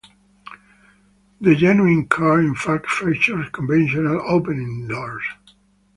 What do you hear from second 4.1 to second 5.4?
opening doors.